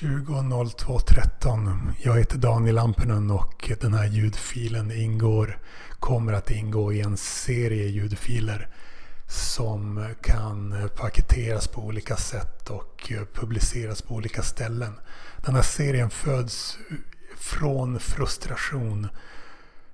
20.02.13. 0.00 1.92
Jag 2.02 2.18
heter 2.18 2.38
Daniel 2.38 2.74
Lampinen 2.74 3.30
och 3.30 3.70
den 3.80 3.94
här 3.94 4.06
ljudfilen 4.06 4.92
ingår, 4.92 5.58
kommer 5.98 6.32
att 6.32 6.50
ingå 6.50 6.92
i 6.92 7.00
en 7.00 7.16
serie 7.16 7.86
ljudfiler 7.86 8.68
som 9.28 10.14
kan 10.22 10.88
paketeras 10.96 11.68
på 11.68 11.80
olika 11.80 12.16
sätt 12.16 12.70
och 12.70 13.12
publiceras 13.34 14.02
på 14.02 14.14
olika 14.14 14.42
ställen. 14.42 14.92
Den 15.44 15.54
här 15.54 15.62
serien 15.62 16.10
föds 16.10 16.78
från 17.36 18.00
frustration 18.00 19.08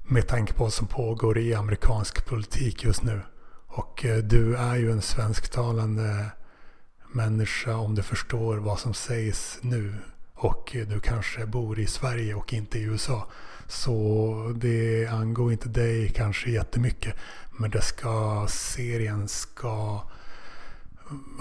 med 0.03 0.29
tanke 0.29 0.53
på 0.53 0.65
vad 0.65 0.73
som 0.73 0.87
pågår 0.87 1.39
i 1.39 1.55
amerikansk 1.55 2.27
politik 2.27 2.85
just 2.85 3.03
nu. 3.03 3.21
Och 3.67 4.05
eh, 4.05 4.17
du 4.17 4.57
är 4.57 4.77
ju 4.77 4.91
en 4.91 5.03
svensktalande 5.03 6.31
människa 7.15 7.77
om 7.77 7.95
du 7.95 8.03
förstår 8.03 8.57
vad 8.57 8.79
som 8.79 8.95
sägs 8.95 9.59
nu 9.61 9.95
och 10.35 10.71
du 10.89 11.01
kanske 11.01 11.47
bor 11.47 11.79
i 11.79 11.87
Sverige 11.87 12.35
och 12.35 12.53
inte 12.53 12.79
i 12.79 12.83
USA. 12.83 13.29
Så 13.69 14.53
det 14.57 15.07
angår 15.07 15.53
inte 15.53 15.69
dig 15.69 16.09
kanske 16.09 16.51
jättemycket. 16.51 17.15
Men 17.51 17.71
det 17.71 17.83
ska, 17.83 18.47
serien 18.51 19.29
ska 19.29 20.03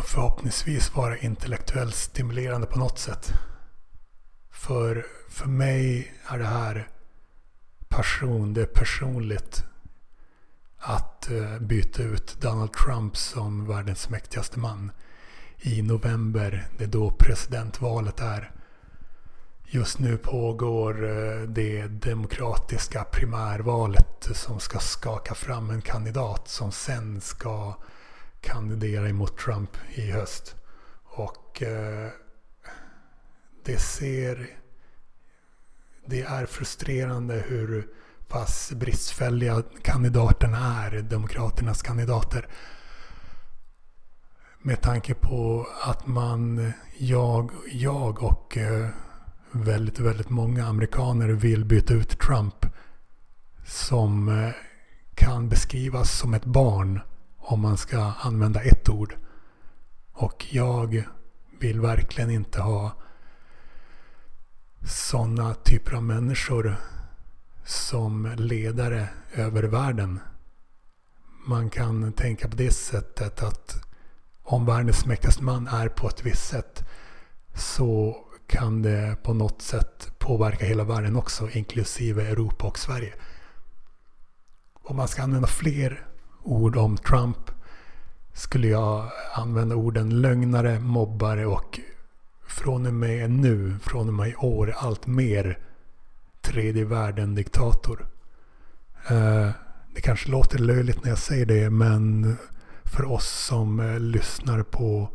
förhoppningsvis 0.04 0.96
vara 0.96 1.18
intellektuellt 1.18 1.96
stimulerande 1.96 2.68
på 2.68 2.80
något 2.80 3.00
sätt. 3.00 3.34
För, 4.52 5.06
för 5.30 5.48
mig 5.48 6.14
är 6.28 6.38
det 6.38 6.46
här 6.46 6.88
passion, 7.88 8.54
det 8.54 8.62
är 8.62 8.66
personligt 8.66 9.64
att 10.78 11.32
eh, 11.32 11.60
byta 11.60 12.04
ut 12.04 12.42
Donald 12.42 12.74
Trump 12.74 13.18
som 13.18 13.66
världens 13.66 14.10
mäktigaste 14.10 14.60
man 14.60 14.92
i 15.64 15.82
november. 15.82 16.68
Det 16.78 16.84
är 16.84 16.88
då 16.88 17.12
presidentvalet 17.12 18.20
är. 18.20 18.52
Just 19.66 20.00
nu 20.00 20.18
pågår 20.18 21.04
eh, 21.04 21.42
det 21.42 21.88
demokratiska 21.88 23.04
primärvalet 23.04 24.30
som 24.34 24.60
ska 24.60 24.80
skaka 24.80 25.34
fram 25.34 25.70
en 25.70 25.82
kandidat 25.82 26.48
som 26.48 26.72
sen 26.72 27.22
ska 27.22 27.74
kandidera 28.42 29.10
emot 29.10 29.38
Trump 29.38 29.70
i 29.94 30.12
höst. 30.12 30.56
Och 31.04 31.64
eh, 31.64 32.10
det 33.66 33.78
ser... 33.78 34.48
Det 36.06 36.22
är 36.22 36.46
frustrerande 36.46 37.44
hur 37.48 37.88
pass 38.28 38.72
bristfälliga 38.72 39.64
kandidaterna 39.82 40.84
är, 40.84 41.02
Demokraternas 41.02 41.82
kandidater. 41.82 42.48
Med 44.66 44.82
tanke 44.82 45.14
på 45.14 45.68
att 45.82 46.08
man, 46.08 46.74
jag, 46.98 47.52
jag 47.72 48.24
och 48.24 48.58
eh, 48.58 48.90
väldigt, 49.52 50.00
väldigt 50.00 50.30
många 50.30 50.66
amerikaner 50.66 51.30
vill 51.30 51.66
byta 51.66 51.94
ut 51.94 52.20
Trump 52.20 52.66
som 53.66 54.30
eh, 54.30 54.50
kan 55.16 55.50
beskrivas 55.50 56.20
som 56.20 56.34
ett 56.34 56.46
barn 56.46 57.00
om 57.38 57.62
man 57.62 57.78
ska 57.78 58.12
använda 58.20 58.62
ett 58.62 58.90
ord. 58.90 59.16
Och 60.14 60.46
jag 60.52 61.04
vill 61.60 61.82
verkligen 61.82 62.32
inte 62.32 62.62
ha 62.62 62.92
sådana 64.86 65.54
typer 65.54 65.94
av 65.94 66.04
människor 66.04 66.76
som 67.66 68.34
ledare 68.38 69.10
över 69.34 69.64
världen. 69.64 70.20
Man 71.48 71.70
kan 71.70 72.14
tänka 72.14 72.50
på 72.50 72.56
det 72.56 72.72
sättet 72.72 73.44
att 73.44 73.93
om 74.54 74.66
världens 74.66 75.06
mäktigaste 75.06 75.44
man 75.44 75.68
är 75.68 75.88
på 75.88 76.08
ett 76.08 76.26
visst 76.26 76.48
sätt 76.48 76.84
så 77.56 78.18
kan 78.48 78.82
det 78.82 79.16
på 79.24 79.34
något 79.34 79.62
sätt 79.62 80.12
påverka 80.18 80.66
hela 80.66 80.84
världen 80.84 81.16
också, 81.16 81.50
inklusive 81.50 82.28
Europa 82.28 82.68
och 82.68 82.80
Sverige. 82.80 83.14
Om 84.74 84.96
man 84.96 85.08
ska 85.08 85.24
använda 85.24 85.48
fler 85.48 86.06
ord 86.44 86.78
om 86.78 86.98
Trump 86.98 87.52
skulle 88.34 88.68
jag 88.68 89.12
använda 89.34 89.76
orden 89.76 90.22
lögnare, 90.22 90.80
mobbare 90.80 91.46
och 91.46 91.80
från 92.48 92.86
och 92.86 92.94
med 92.94 93.32
nu, 93.32 93.76
från 93.84 94.08
och 94.08 94.14
med 94.14 94.30
i 94.30 94.36
år, 94.36 94.74
allt 94.78 95.08
mer 95.08 95.60
tredje 96.42 96.86
världen-diktator. 96.86 98.08
Eh, 99.08 99.50
det 99.96 100.02
kanske 100.02 100.30
låter 100.30 100.58
löjligt 100.58 101.04
när 101.04 101.10
jag 101.10 101.20
säger 101.20 101.46
det, 101.46 101.70
men 101.70 102.36
för 102.94 103.06
oss 103.06 103.30
som 103.30 103.80
eh, 103.80 104.00
lyssnar 104.00 104.64
på 104.64 105.10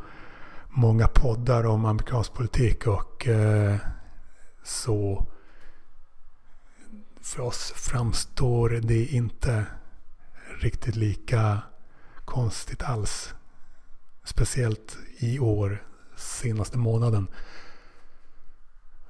många 0.69 1.09
poddar 1.09 1.66
om 1.66 1.84
amerikansk 1.84 2.33
politik 2.33 2.87
och 2.87 3.28
eh, 3.28 3.77
så 4.65 5.27
för 7.21 7.41
oss 7.41 7.72
framstår 7.77 8.69
det 8.69 9.06
inte 9.06 9.67
riktigt 10.61 10.97
lika 10.97 11.59
konstigt 12.25 12.83
alls. 12.83 13.34
Speciellt 14.25 14.99
i 15.19 15.38
år, 15.38 15.87
senaste 16.17 16.78
månaden. 16.78 17.27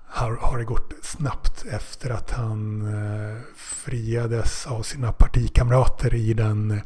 Har, 0.06 0.36
har 0.36 0.58
det 0.58 0.64
gått 0.64 0.92
snabbt 1.02 1.64
efter 1.70 2.10
att 2.10 2.30
han 2.30 2.82
eh, 2.82 3.38
friades 3.56 4.66
av 4.66 4.82
sina 4.82 5.12
partikamrater 5.12 6.14
i 6.14 6.34
den 6.34 6.80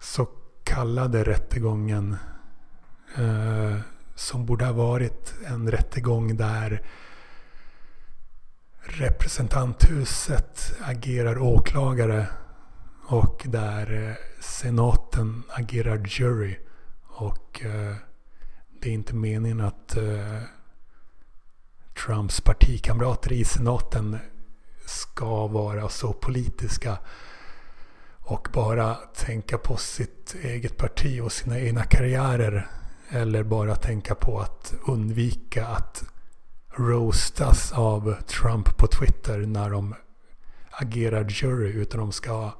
så 0.00 0.28
kallade 0.64 1.24
rättegången 1.24 2.16
eh, 3.16 3.76
som 4.14 4.46
borde 4.46 4.64
ha 4.64 4.72
varit 4.72 5.34
en 5.46 5.70
rättegång 5.70 6.36
där 6.36 6.82
representanthuset 8.82 10.74
agerar 10.80 11.38
åklagare 11.38 12.26
och 13.06 13.42
där 13.48 14.08
eh, 14.08 14.14
senaten 14.40 15.42
agerar 15.48 16.06
jury. 16.06 16.56
Och 17.06 17.62
eh, 17.64 17.94
det 18.80 18.88
är 18.88 18.92
inte 18.92 19.14
meningen 19.14 19.60
att 19.60 19.96
eh, 19.96 20.42
Trumps 22.06 22.40
partikamrater 22.40 23.32
i 23.32 23.44
senaten 23.44 24.18
ska 24.86 25.46
vara 25.46 25.88
så 25.88 26.12
politiska 26.12 26.98
och 28.20 28.48
bara 28.52 28.94
tänka 28.94 29.58
på 29.58 29.76
sitt 29.76 30.34
eget 30.42 30.76
parti 30.76 31.20
och 31.20 31.32
sina 31.32 31.60
egna 31.60 31.84
karriärer. 31.84 32.70
Eller 33.08 33.42
bara 33.42 33.76
tänka 33.76 34.14
på 34.14 34.40
att 34.40 34.74
undvika 34.86 35.66
att 35.66 36.04
roastas 36.76 37.72
av 37.72 38.14
Trump 38.26 38.76
på 38.76 38.86
Twitter 38.86 39.38
när 39.38 39.70
de 39.70 39.94
agerar 40.70 41.26
jury. 41.28 41.72
Utan 41.72 42.00
de 42.00 42.12
ska 42.12 42.52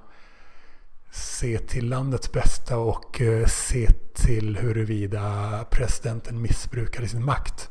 se 1.13 1.59
till 1.59 1.89
landets 1.89 2.33
bästa 2.33 2.79
och 2.79 3.21
eh, 3.21 3.47
se 3.47 3.87
till 4.15 4.57
huruvida 4.57 5.65
presidenten 5.71 6.43
missbrukade 6.43 7.09
sin 7.09 7.25
makt. 7.25 7.71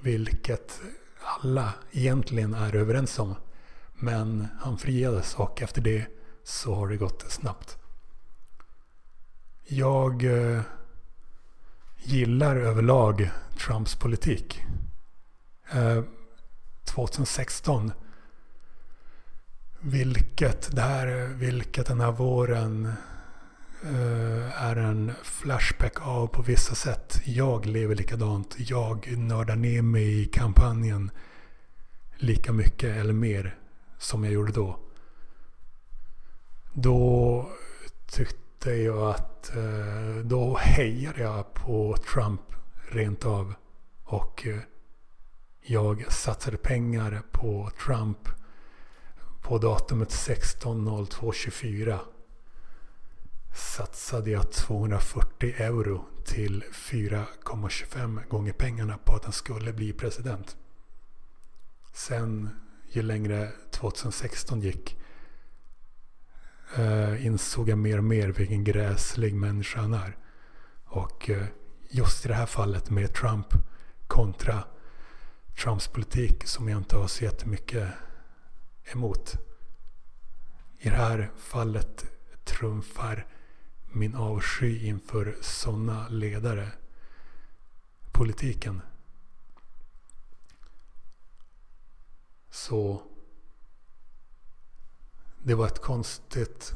Vilket 0.00 0.80
alla 1.40 1.72
egentligen 1.92 2.54
är 2.54 2.76
överens 2.76 3.18
om. 3.18 3.34
Men 3.94 4.48
han 4.60 4.78
friades 4.78 5.34
och 5.34 5.62
efter 5.62 5.80
det 5.80 6.06
så 6.44 6.74
har 6.74 6.88
det 6.88 6.96
gått 6.96 7.24
snabbt. 7.28 7.78
Jag 9.64 10.24
eh, 10.24 10.62
gillar 12.02 12.56
överlag 12.56 13.30
Trumps 13.66 13.94
politik. 13.94 14.62
Eh, 15.72 16.02
2016 16.84 17.92
vilket, 19.80 20.76
det 20.76 20.82
här, 20.82 21.06
vilket 21.34 21.86
den 21.86 22.00
här 22.00 22.12
våren 22.12 22.86
eh, 23.82 24.62
är 24.62 24.76
en 24.76 25.12
flashback 25.22 26.06
av 26.06 26.26
på 26.26 26.42
vissa 26.42 26.74
sätt. 26.74 27.20
Jag 27.24 27.66
lever 27.66 27.94
likadant. 27.94 28.54
Jag 28.58 29.18
nördar 29.18 29.56
ner 29.56 29.82
mig 29.82 30.22
i 30.22 30.24
kampanjen 30.24 31.10
lika 32.16 32.52
mycket 32.52 32.96
eller 32.96 33.12
mer 33.12 33.58
som 33.98 34.24
jag 34.24 34.32
gjorde 34.32 34.52
då. 34.52 34.78
Då 36.74 37.48
tyckte 38.06 38.70
jag 38.70 39.10
att 39.10 39.56
eh, 39.56 40.24
då 40.24 40.56
hejade 40.56 41.22
jag 41.22 41.54
på 41.54 41.96
Trump 42.12 42.40
rent 42.90 43.24
av. 43.24 43.54
Och 44.04 44.46
eh, 44.46 44.58
jag 45.62 46.12
satsade 46.12 46.56
pengar 46.56 47.22
på 47.32 47.70
Trump 47.86 48.28
på 49.42 49.58
datumet 49.58 50.08
16.02.24 50.08 51.98
satsade 53.54 54.30
jag 54.30 54.52
240 54.52 55.54
euro 55.58 56.04
till 56.24 56.64
4,25 56.72 58.28
gånger 58.28 58.52
pengarna 58.52 58.98
på 58.98 59.16
att 59.16 59.24
han 59.24 59.32
skulle 59.32 59.72
bli 59.72 59.92
president. 59.92 60.56
Sen, 61.92 62.48
ju 62.88 63.02
längre 63.02 63.48
2016 63.70 64.60
gick, 64.60 65.01
eh, 66.76 67.26
insåg 67.26 67.68
jag 67.68 67.78
mer 67.78 67.98
och 67.98 68.04
mer 68.04 68.28
vilken 68.28 68.64
gräslig 68.64 69.34
människa 69.34 69.80
han 69.80 69.94
är. 69.94 70.16
Och 70.84 71.30
eh, 71.30 71.46
just 71.90 72.24
i 72.24 72.28
det 72.28 72.34
här 72.34 72.46
fallet 72.46 72.90
med 72.90 73.14
Trump 73.14 73.46
kontra 74.06 74.64
Trumps 75.62 75.88
politik 75.88 76.46
som 76.46 76.68
jag 76.68 76.78
inte 76.78 76.96
har 76.96 77.06
så 77.06 77.24
jättemycket 77.24 77.88
emot. 78.92 79.34
I 80.78 80.88
det 80.88 80.96
här 80.96 81.30
fallet 81.36 82.04
trumfar 82.44 83.26
min 83.92 84.14
avsky 84.14 84.86
inför 84.86 85.36
sådana 85.40 86.08
ledare 86.08 86.68
politiken. 88.12 88.80
Så 92.50 93.02
det 95.42 95.54
var 95.54 95.66
ett 95.66 95.82
konstigt... 95.82 96.74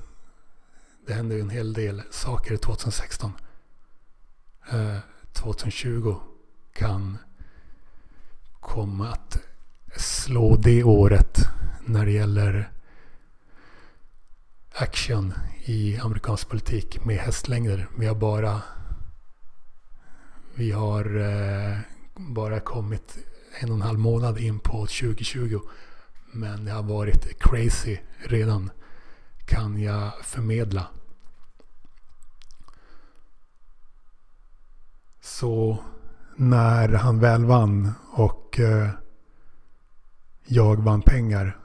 Det 1.07 1.15
hände 1.15 1.35
ju 1.35 1.41
en 1.41 1.51
hel 1.51 1.73
del 1.73 2.03
saker 2.11 2.57
2016. 2.57 3.33
Eh, 4.71 4.99
2020 5.33 6.17
kan 6.73 7.19
komma 8.61 9.09
att 9.09 9.39
slå 9.97 10.57
det 10.57 10.85
året 10.85 11.39
när 11.85 12.05
det 12.05 12.13
gäller 12.13 12.73
action 14.73 15.35
i 15.65 15.99
amerikansk 15.99 16.49
politik 16.49 17.05
med 17.05 17.17
hästlängder. 17.17 17.89
Vi 17.99 18.07
har 18.07 18.15
bara 18.15 18.63
vi 20.55 20.71
har 20.71 21.17
eh, 21.17 21.79
bara 22.15 22.61
kommit 22.61 23.19
en 23.61 23.71
och 23.71 23.77
en 23.77 23.83
halv 23.83 23.99
månad 23.99 24.39
in 24.39 24.59
på 24.59 24.73
2020. 24.73 25.61
Men 26.37 26.65
det 26.65 26.71
har 26.71 26.83
varit 26.83 27.39
crazy 27.39 27.99
redan. 28.19 28.71
Kan 29.45 29.81
jag 29.81 30.13
förmedla. 30.25 30.87
Så 35.21 35.79
när 36.37 36.89
han 36.89 37.21
väl 37.21 37.45
vann 37.45 37.93
och 38.13 38.61
eh, 38.61 38.89
jag 40.45 40.85
vann 40.85 41.03
pengar. 41.03 41.59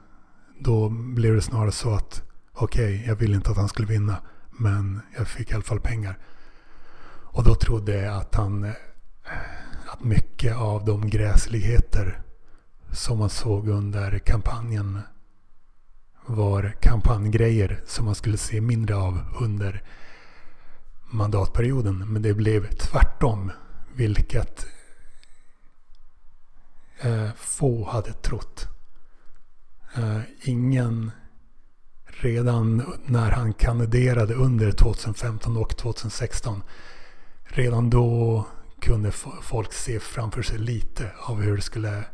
Då 0.60 0.88
blev 0.88 1.34
det 1.34 1.42
snarare 1.42 1.72
så 1.72 1.94
att 1.94 2.22
okej, 2.52 2.94
okay, 2.94 3.06
jag 3.06 3.16
ville 3.16 3.36
inte 3.36 3.50
att 3.50 3.56
han 3.56 3.68
skulle 3.68 3.88
vinna. 3.88 4.16
Men 4.50 5.00
jag 5.16 5.28
fick 5.28 5.50
i 5.50 5.54
alla 5.54 5.62
fall 5.62 5.80
pengar. 5.80 6.18
Och 7.32 7.44
då 7.44 7.54
trodde 7.54 7.96
jag 7.96 8.16
att 8.16 8.34
han 8.34 8.64
eh, 8.64 8.72
att 9.86 10.04
mycket 10.04 10.56
av 10.56 10.84
de 10.84 11.10
gräsligheter 11.10 12.22
som 12.92 13.18
man 13.18 13.30
såg 13.30 13.68
under 13.68 14.18
kampanjen 14.18 15.00
var 16.26 16.76
kampanjgrejer 16.80 17.80
som 17.86 18.04
man 18.04 18.14
skulle 18.14 18.38
se 18.38 18.60
mindre 18.60 18.96
av 18.96 19.20
under 19.40 19.82
mandatperioden. 21.10 22.12
Men 22.12 22.22
det 22.22 22.34
blev 22.34 22.74
tvärtom, 22.74 23.50
vilket 23.94 24.66
eh, 27.00 27.28
få 27.36 27.88
hade 27.88 28.12
trott. 28.12 28.66
Eh, 29.94 30.20
ingen 30.42 31.10
redan 32.06 32.94
när 33.06 33.30
han 33.30 33.52
kandiderade 33.52 34.34
under 34.34 34.72
2015 34.72 35.56
och 35.56 35.76
2016. 35.76 36.62
Redan 37.44 37.90
då 37.90 38.46
kunde 38.80 39.12
folk 39.42 39.72
se 39.72 40.00
framför 40.00 40.42
sig 40.42 40.58
lite 40.58 41.10
av 41.18 41.42
hur 41.42 41.56
det 41.56 41.62
skulle 41.62 42.04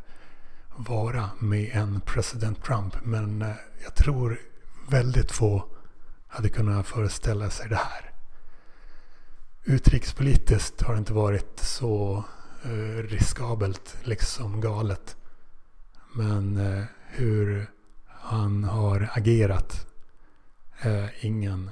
vara 0.78 1.30
med 1.38 1.70
en 1.72 2.00
president 2.00 2.64
Trump. 2.64 2.96
Men 3.02 3.42
eh, 3.42 3.54
jag 3.84 3.94
tror 3.94 4.40
väldigt 4.88 5.32
få 5.32 5.64
hade 6.28 6.48
kunnat 6.48 6.86
föreställa 6.86 7.50
sig 7.50 7.68
det 7.68 7.76
här. 7.76 8.12
Utrikespolitiskt 9.64 10.82
har 10.82 10.92
det 10.92 10.98
inte 10.98 11.12
varit 11.12 11.60
så 11.60 12.24
eh, 12.64 13.02
riskabelt, 13.02 13.96
liksom 14.02 14.60
galet. 14.60 15.16
Men 16.12 16.56
eh, 16.56 16.84
hur 17.06 17.70
han 18.08 18.64
har 18.64 19.10
agerat, 19.12 19.86
ingen 21.20 21.70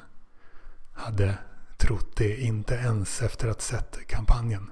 hade 0.92 1.38
trott 1.76 2.16
det, 2.16 2.40
inte 2.40 2.74
ens 2.74 3.22
efter 3.22 3.48
att 3.48 3.56
ha 3.56 3.78
sett 3.78 4.06
kampanjen 4.06 4.70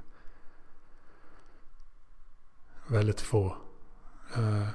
väldigt 2.86 3.20
få. 3.20 3.56
Eh, 4.36 4.66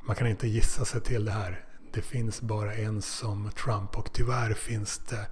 man 0.00 0.16
kan 0.16 0.26
inte 0.26 0.48
gissa 0.48 0.84
sig 0.84 1.00
till 1.00 1.24
det 1.24 1.32
här. 1.32 1.64
Det 1.92 2.02
finns 2.02 2.40
bara 2.40 2.74
en 2.74 3.02
som 3.02 3.50
Trump 3.50 3.98
och 3.98 4.12
tyvärr 4.12 4.54
finns 4.54 4.98
det 4.98 5.26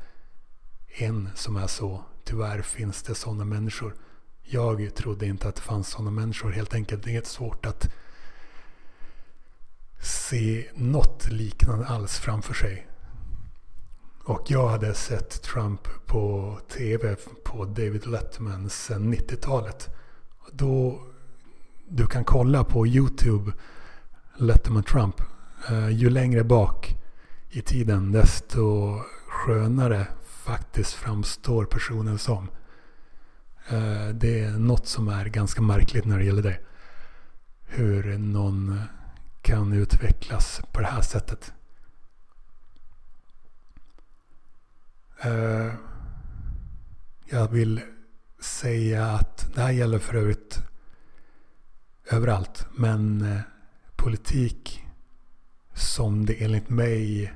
en 0.88 1.28
som 1.34 1.56
är 1.56 1.66
så. 1.66 2.04
Tyvärr 2.24 2.62
finns 2.62 3.02
det 3.02 3.14
sådana 3.14 3.44
människor. 3.44 3.94
Jag 4.42 4.94
trodde 4.94 5.26
inte 5.26 5.48
att 5.48 5.56
det 5.56 5.62
fanns 5.62 5.88
sådana 5.88 6.10
människor 6.10 6.50
helt 6.50 6.74
enkelt. 6.74 7.04
Det 7.04 7.16
är 7.16 7.22
svårt 7.22 7.66
att 7.66 7.88
se 10.02 10.70
något 10.74 11.28
liknande 11.30 11.86
alls 11.86 12.18
framför 12.18 12.54
sig. 12.54 12.86
Och 14.24 14.44
jag 14.48 14.68
hade 14.68 14.94
sett 14.94 15.42
Trump 15.42 15.88
på 16.06 16.58
TV 16.68 17.16
på 17.44 17.64
David 17.64 18.06
Letterman 18.06 18.70
sedan 18.70 19.14
90-talet. 19.14 19.88
Då 20.52 21.07
du 21.90 22.06
kan 22.06 22.24
kolla 22.24 22.64
på 22.64 22.86
YouTube 22.86 23.52
Letterman 24.36 24.82
Trump. 24.82 25.20
Eh, 25.68 25.88
ju 25.88 26.10
längre 26.10 26.44
bak 26.44 26.96
i 27.50 27.62
tiden 27.62 28.12
desto 28.12 28.98
skönare 29.28 30.06
faktiskt 30.26 30.92
framstår 30.92 31.64
personen 31.64 32.18
som. 32.18 32.48
Eh, 33.68 34.08
det 34.08 34.40
är 34.40 34.50
något 34.50 34.86
som 34.86 35.08
är 35.08 35.24
ganska 35.24 35.62
märkligt 35.62 36.04
när 36.04 36.18
det 36.18 36.24
gäller 36.24 36.42
det. 36.42 36.58
Hur 37.66 38.18
någon 38.18 38.80
kan 39.42 39.72
utvecklas 39.72 40.60
på 40.72 40.80
det 40.80 40.86
här 40.86 41.02
sättet. 41.02 41.52
Eh, 45.20 45.72
jag 47.30 47.48
vill 47.48 47.80
säga 48.40 49.06
att 49.06 49.50
det 49.54 49.60
här 49.60 49.72
gäller 49.72 49.98
för 49.98 50.14
övrigt 50.14 50.62
överallt. 52.10 52.66
Men 52.74 53.22
eh, 53.22 53.40
politik 53.96 54.84
som 55.74 56.26
det 56.26 56.44
enligt 56.44 56.68
mig 56.68 57.32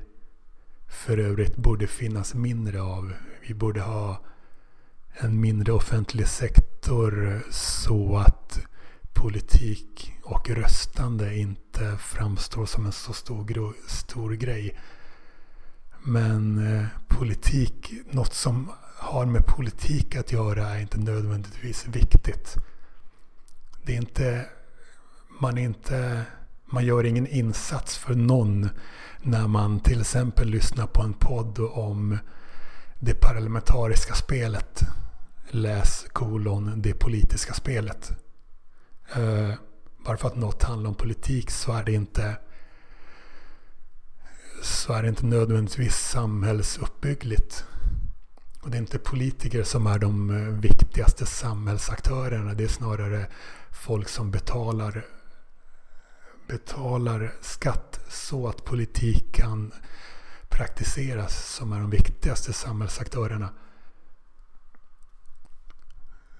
för 0.87 1.17
övrigt 1.17 1.55
borde 1.55 1.87
finnas 1.87 2.33
mindre 2.33 2.81
av. 2.81 3.13
Vi 3.47 3.53
borde 3.53 3.81
ha 3.81 4.21
en 5.13 5.41
mindre 5.41 5.73
offentlig 5.73 6.27
sektor 6.27 7.41
så 7.51 8.17
att 8.17 8.59
politik 9.13 10.13
och 10.23 10.49
röstande 10.49 11.37
inte 11.37 11.97
framstår 11.97 12.65
som 12.65 12.85
en 12.85 12.91
så 12.91 13.13
stor, 13.13 13.73
stor 13.87 14.31
grej. 14.31 14.79
Men 16.03 16.67
eh, 16.67 16.85
politik, 17.07 17.91
något 18.11 18.33
som 18.33 18.71
har 18.97 19.25
med 19.25 19.45
politik 19.45 20.15
att 20.15 20.31
göra 20.31 20.69
är 20.69 20.81
inte 20.81 20.97
nödvändigtvis 20.97 21.87
viktigt. 21.87 22.55
Det 23.85 23.93
är 23.93 23.97
inte 23.97 24.45
man 25.43 25.57
inte 25.57 26.25
man 26.65 26.85
gör 26.85 27.03
ingen 27.03 27.27
insats 27.27 27.97
för 27.97 28.15
någon 28.15 28.69
när 29.21 29.47
man 29.47 29.79
till 29.79 30.01
exempel 30.01 30.47
lyssnar 30.47 30.87
på 30.87 31.01
en 31.01 31.13
podd 31.13 31.59
om 31.59 32.17
det 32.99 33.13
parlamentariska 33.13 34.13
spelet. 34.13 34.81
Läs 35.49 36.05
kolon 36.13 36.81
det 36.81 36.93
politiska 36.93 37.53
spelet. 37.53 38.11
Uh, 39.17 39.53
bara 40.05 40.17
för 40.17 40.27
att 40.27 40.35
något 40.35 40.63
handlar 40.63 40.89
om 40.89 40.95
politik 40.95 41.51
så 41.51 41.73
är 41.73 41.83
det 41.83 41.93
inte 41.93 42.35
så 44.61 44.93
är 44.93 45.03
det 45.03 45.09
inte 45.09 45.25
nödvändigtvis 45.25 45.95
samhällsuppbyggligt. 45.95 47.65
Och 48.61 48.69
det 48.69 48.77
är 48.77 48.81
inte 48.81 48.99
politiker 48.99 49.63
som 49.63 49.87
är 49.87 49.99
de 49.99 50.29
eh, 50.29 50.53
viktigaste 50.59 51.25
samhällsaktörerna. 51.25 52.53
Det 52.53 52.63
är 52.63 52.67
snarare 52.67 53.27
folk 53.71 54.09
som 54.09 54.31
betalar 54.31 55.05
betalar 56.53 57.33
skatt 57.41 57.99
så 58.09 58.47
att 58.47 58.65
politik 58.65 59.35
kan 59.35 59.71
praktiseras 60.49 61.55
som 61.55 61.73
är 61.73 61.79
de 61.79 61.89
viktigaste 61.89 62.53
samhällsaktörerna. 62.53 63.49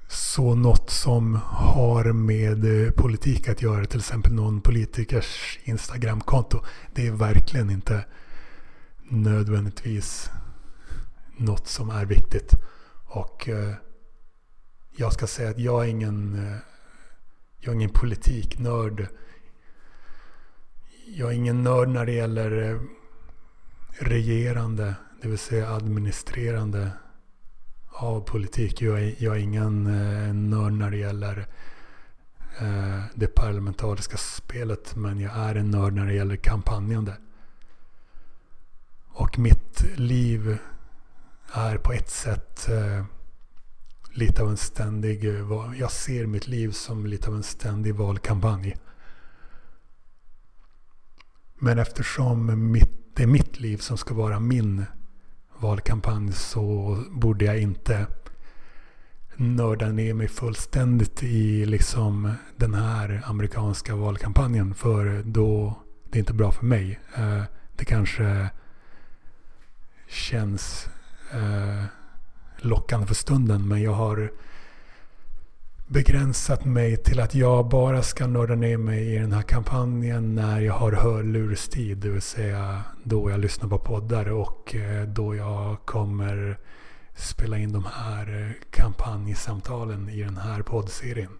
Så 0.08 0.56
något 0.56 0.90
som 0.90 1.40
har 1.46 2.14
med 2.14 2.86
eh, 2.86 2.92
politik 2.92 3.48
att 3.50 3.62
göra, 3.62 3.86
till 3.86 4.00
exempel 4.00 4.34
någon 4.34 4.62
politikers 4.62 5.60
Instagramkonto, 5.64 6.64
det 6.96 7.08
är 7.08 7.12
verkligen 7.12 7.70
inte 7.70 8.06
nödvändigtvis 9.04 10.30
något 11.38 11.68
som 11.68 11.90
är 11.90 12.06
viktigt. 12.06 12.54
Och 13.06 13.50
eh, 13.50 13.74
jag 14.96 15.14
ska 15.14 15.28
säga 15.28 15.50
att 15.50 15.60
jag 15.60 15.84
är 15.84 15.88
ingen, 15.88 16.48
eh, 16.48 16.58
jag 17.60 17.72
är 17.72 17.76
ingen 17.76 17.90
politiknörd 17.90 19.08
jag 21.06 21.30
är 21.30 21.36
ingen 21.36 21.64
nörd 21.64 21.90
när 21.90 22.06
det 22.06 22.12
gäller 22.12 22.72
eh, 22.72 22.80
regerande, 24.00 24.96
det 25.22 25.28
vill 25.28 25.38
säga 25.38 25.70
administrerande 25.70 26.92
av 27.90 28.22
politik. 28.22 28.82
Jag 28.82 29.02
är, 29.02 29.16
jag 29.18 29.36
är 29.36 29.40
ingen 29.40 29.88
eh, 29.88 30.34
nörd 30.34 30.74
när 30.74 30.92
det 30.92 30.98
gäller 30.98 31.48
eh, 32.60 33.04
det 33.16 33.28
parlamentariska 33.28 34.18
spelet. 34.18 34.96
Men 34.96 35.20
jag 35.20 35.36
är 35.36 35.56
en 35.56 35.72
nörd 35.72 35.94
när 35.94 36.06
det 36.06 36.14
gäller 36.14 36.36
kampanjande. 36.36 37.18
Och 39.08 39.40
mitt 39.40 39.86
liv 39.96 40.58
är 41.54 41.78
på 41.78 41.94
ett 41.94 42.10
sätt 42.10 42.70
eh, 42.70 43.06
lite 44.12 44.42
av 44.42 44.50
en 44.50 44.58
ständig... 44.58 45.24
Jag 45.80 45.92
ser 45.92 46.26
mitt 46.26 46.48
liv 46.48 46.72
som 46.72 47.06
lite 47.06 47.28
av 47.30 47.36
en 47.36 47.44
ständig 47.44 47.96
valkampanj. 47.96 48.76
Men 51.64 51.80
eftersom 51.80 52.72
mitt, 52.72 53.16
det 53.16 53.24
är 53.24 53.28
mitt 53.28 53.60
liv 53.60 53.78
som 53.78 53.98
ska 53.98 54.14
vara 54.14 54.40
min 54.40 54.86
valkampanj 55.60 56.32
så 56.34 56.98
borde 57.12 57.46
jag 57.46 57.60
inte 57.60 58.08
nörda 59.36 59.88
ner 59.88 60.14
mig 60.14 60.28
fullständigt 60.28 61.24
i 61.24 61.66
liksom 61.66 62.34
den 62.56 62.74
här 62.74 63.22
amerikanska 63.26 63.96
valkampanjen. 63.96 64.76
För 64.76 65.24
då, 65.26 65.78
det 66.10 66.18
är 66.18 66.20
inte 66.20 66.34
bra 66.34 66.52
för 66.52 66.66
mig. 66.66 67.00
Eh, 67.16 67.44
det 67.76 67.86
kanske 67.86 68.50
känns 70.08 70.88
eh, 71.32 71.84
lockande 72.58 73.08
för 73.08 73.16
stunden. 73.16 73.68
Men 73.68 73.82
jag 73.82 73.94
har 73.94 74.32
begränsat 75.94 76.66
mig 76.66 76.98
till 76.98 77.20
att 77.20 77.36
jag 77.36 77.70
bara 77.70 78.04
ska 78.04 78.28
nörda 78.28 78.56
ner 78.56 78.78
mig 78.78 79.16
i 79.16 79.18
den 79.18 79.32
här 79.32 79.42
kampanjen 79.42 80.36
när 80.36 80.62
jag 80.62 80.74
har 80.74 80.92
hörlurstid. 80.92 81.98
Det 81.98 82.10
vill 82.10 82.22
säga 82.22 82.84
då 83.04 83.30
jag 83.30 83.40
lyssnar 83.40 83.70
på 83.70 83.80
poddar 83.80 84.32
och 84.32 84.76
eh, 84.76 85.08
då 85.08 85.36
jag 85.36 85.86
kommer 85.86 86.60
spela 87.16 87.58
in 87.58 87.74
de 87.74 87.86
här 87.86 88.42
eh, 88.42 88.52
kampanjsamtalen 88.72 90.10
i 90.10 90.24
den 90.24 90.38
här 90.38 90.62
poddserien. 90.62 91.32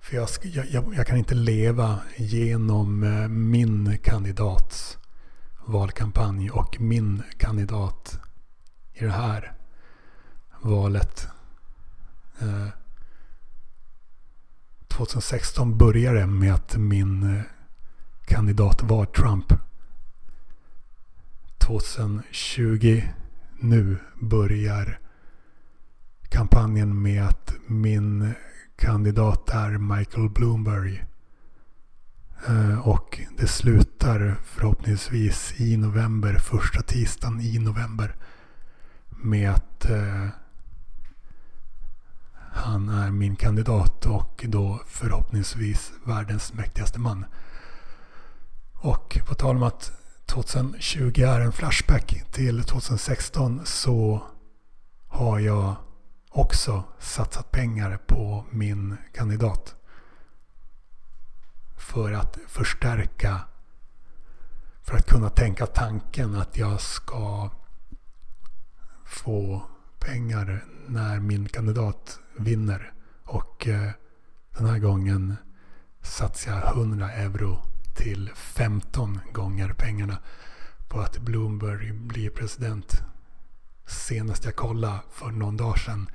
För 0.00 0.16
jag, 0.16 0.28
jag, 0.42 0.94
jag, 0.96 1.06
kan 1.06 1.16
inte 1.16 1.34
leva 1.34 1.98
genom 2.16 3.02
eh, 3.02 3.28
min 3.28 3.98
kandidats 4.02 4.98
valkampanj 5.66 6.50
och 6.50 6.80
min 6.80 7.22
kandidat 7.38 8.18
i 8.94 9.04
det 9.04 9.10
här 9.12 9.52
valet. 10.60 11.28
Eh, 12.40 12.68
2016 14.88 15.78
började 15.78 16.26
med 16.26 16.54
att 16.54 16.76
min 16.76 17.36
eh, 17.36 17.42
kandidat 18.26 18.82
var 18.82 19.04
Trump. 19.04 19.52
2020 21.58 23.02
nu 23.60 23.96
börjar 24.20 24.98
kampanjen 26.28 27.02
med 27.02 27.26
att 27.26 27.52
min 27.66 28.22
eh, 28.22 28.32
kandidat 28.76 29.50
är 29.50 29.78
Michael 29.78 30.30
Bloomberg. 30.30 31.04
Och 32.82 33.20
det 33.38 33.46
slutar 33.46 34.36
förhoppningsvis 34.44 35.60
i 35.60 35.76
november, 35.76 36.34
första 36.34 36.82
tisdagen 36.82 37.40
i 37.40 37.58
november. 37.58 38.16
Med 39.08 39.50
att 39.50 39.90
eh, 39.90 40.28
han 42.58 42.88
är 42.88 43.10
min 43.10 43.36
kandidat 43.36 44.06
och 44.06 44.44
då 44.48 44.80
förhoppningsvis 44.86 45.92
världens 46.04 46.52
mäktigaste 46.52 47.00
man. 47.00 47.24
Och 48.74 49.18
på 49.26 49.34
tal 49.34 49.56
om 49.56 49.62
att 49.62 49.92
2020 50.26 51.20
är 51.22 51.40
en 51.40 51.52
flashback 51.52 52.22
till 52.32 52.64
2016 52.64 53.60
så 53.64 54.22
har 55.08 55.38
jag 55.38 55.76
också 56.30 56.84
satsat 56.98 57.50
pengar 57.50 57.96
på 58.06 58.44
min 58.50 58.96
kandidat. 59.14 59.74
För 61.76 62.12
att 62.12 62.38
förstärka, 62.48 63.40
för 64.82 64.96
att 64.96 65.06
kunna 65.06 65.30
tänka 65.30 65.66
tanken 65.66 66.34
att 66.34 66.56
jag 66.56 66.80
ska 66.80 67.50
få 69.04 69.62
pengar 69.98 70.64
när 70.86 71.20
min 71.20 71.48
kandidat 71.48 72.20
vinner. 72.38 72.92
Och 73.24 73.68
eh, 73.68 73.90
den 74.58 74.66
här 74.66 74.78
gången 74.78 75.36
satsar 76.02 76.52
jag 76.52 76.76
100 76.76 77.12
euro 77.12 77.58
till 77.96 78.30
15 78.34 79.20
gånger 79.32 79.72
pengarna 79.72 80.18
på 80.88 81.00
att 81.00 81.18
Bloomberg 81.18 81.92
blir 81.92 82.30
president. 82.30 83.02
Senast 83.86 84.44
jag 84.44 84.56
kollade 84.56 84.98
för 85.10 85.30
någon 85.30 85.56
dag 85.56 85.78
sedan 85.78 86.10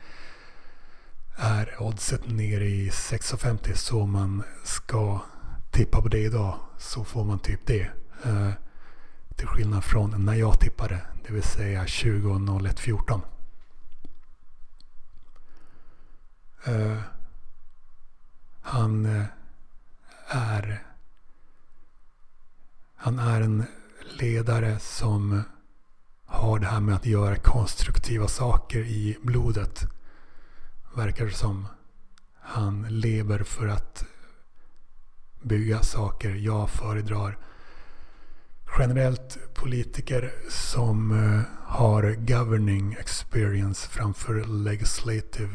är 1.35 1.81
oddset 1.81 2.27
nere 2.27 2.65
i 2.65 2.89
6,50 2.89 3.73
så 3.73 4.01
om 4.01 4.11
man 4.11 4.43
ska 4.63 5.19
tippa 5.71 6.01
på 6.01 6.07
det 6.07 6.19
idag 6.19 6.59
så 6.77 7.03
får 7.03 7.23
man 7.23 7.39
typ 7.39 7.67
det. 7.67 7.89
Eh, 8.23 8.51
till 9.35 9.47
skillnad 9.47 9.83
från 9.83 10.25
när 10.25 10.33
jag 10.33 10.59
tippade, 10.59 11.01
det 11.27 11.33
vill 11.33 11.43
säga 11.43 11.85
20.01.14. 11.85 13.21
Uh, 16.67 17.01
han 18.61 19.05
uh, 19.05 19.25
är 20.27 20.83
han 22.95 23.19
är 23.19 23.41
en 23.41 23.65
ledare 24.19 24.79
som 24.79 25.43
har 26.25 26.59
det 26.59 26.65
här 26.67 26.79
med 26.79 26.95
att 26.95 27.05
göra 27.05 27.35
konstruktiva 27.35 28.27
saker 28.27 28.79
i 28.79 29.17
blodet. 29.21 29.83
Verkar 30.95 31.25
det 31.25 31.31
som. 31.31 31.67
Han 32.39 32.85
lever 32.89 33.43
för 33.43 33.67
att 33.67 34.05
bygga 35.41 35.81
saker. 35.81 36.29
Jag 36.29 36.69
föredrar 36.69 37.37
generellt 38.79 39.37
politiker 39.53 40.33
som 40.49 41.11
eh, 41.11 41.41
har 41.65 42.11
governing 42.11 42.93
experience 42.99 43.89
framför 43.89 44.43
legislative 44.43 45.49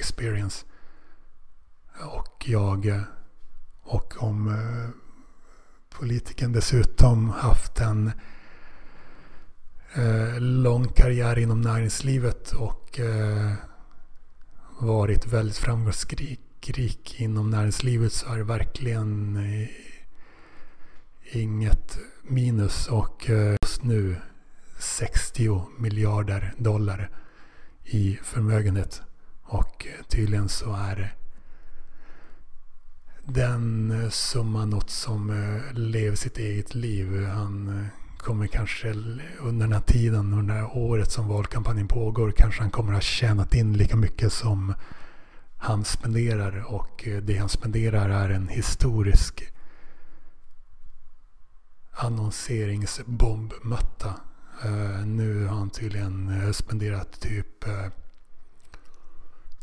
experience. 0.00 0.66
Och 2.00 2.44
jag 2.48 2.86
eh, 2.86 3.02
och 3.82 4.22
om 4.22 4.48
eh, 4.48 4.90
politikern 5.98 6.52
dessutom 6.52 7.30
haft 7.30 7.80
en 7.80 8.12
lång 10.38 10.88
karriär 10.88 11.38
inom 11.38 11.60
näringslivet 11.60 12.52
och 12.52 13.00
varit 14.78 15.26
väldigt 15.26 15.56
framgångsrik 15.56 17.20
inom 17.20 17.50
näringslivet 17.50 18.12
så 18.12 18.32
är 18.32 18.36
det 18.36 18.44
verkligen 18.44 19.38
inget 21.32 21.98
minus. 22.30 22.88
Och 22.88 23.30
eh, 23.30 23.56
just 23.62 23.82
nu 23.82 24.16
60 24.78 25.66
miljarder 25.78 26.54
dollar 26.58 27.10
i 27.84 28.18
förmögenhet. 28.22 29.02
Och 29.42 29.86
eh, 29.86 30.04
tydligen 30.06 30.48
så 30.48 30.72
är 30.72 31.14
den 33.24 33.90
eh, 33.90 34.10
summan 34.10 34.70
något 34.70 34.90
som 34.90 35.52
lever 35.72 36.16
sitt 36.16 36.38
eget 36.38 36.74
liv. 36.74 37.26
Han 37.26 37.86
kommer 38.18 38.46
kanske 38.46 38.94
under 39.40 39.66
den 39.66 39.72
här 39.72 39.80
tiden, 39.80 40.32
under 40.32 40.54
det 40.54 40.60
här 40.60 40.76
året 40.76 41.10
som 41.10 41.28
valkampanjen 41.28 41.88
pågår, 41.88 42.30
kanske 42.30 42.60
han 42.60 42.70
kommer 42.70 42.92
ha 42.92 43.00
tjänat 43.00 43.54
in 43.54 43.72
lika 43.72 43.96
mycket 43.96 44.32
som 44.32 44.74
han 45.56 45.84
spenderar. 45.84 46.74
Och 46.74 47.08
det 47.22 47.36
han 47.36 47.48
spenderar 47.48 48.08
är 48.08 48.30
en 48.30 48.48
historisk 48.48 49.52
annonseringsbombmatta. 51.98 54.14
Eh, 54.64 55.06
nu 55.06 55.46
har 55.46 55.58
han 55.58 55.70
tydligen 55.70 56.28
eh, 56.28 56.52
spenderat 56.52 57.20
typ 57.20 57.66
eh, 57.66 57.86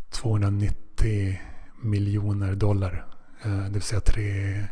290 0.09 1.39
miljoner 1.81 2.55
dollar 2.55 3.05
det 3.43 3.69
vill 3.69 3.81
säga 3.81 4.01
tre, 4.01 4.63